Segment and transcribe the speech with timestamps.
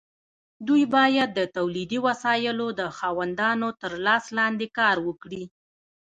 [0.67, 5.43] دوی باید د تولیدي وسایلو د خاوندانو تر لاس لاندې کار وکړي.